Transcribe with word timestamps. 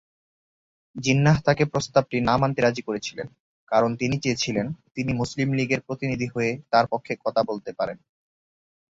জিন্নাহ 0.95 1.37
তাকে 1.47 1.63
প্রস্তাবটি 1.65 2.17
না 2.21 2.33
মানতে 2.37 2.59
রাজি 2.61 2.81
করেছিলেন, 2.81 3.27
কারণ 3.71 3.91
তিনি 3.95 4.15
চেয়েছিলেন 4.19 4.67
তিনি 4.95 5.11
মুসলিম 5.13 5.49
লীগের 5.53 5.81
প্রতিনিধি 5.87 6.27
হয়ে 6.35 6.51
তাঁর 6.71 6.85
পক্ষে 6.87 7.13
কথা 7.25 7.41
বলতে 7.49 7.71
পারেন। 7.79 7.97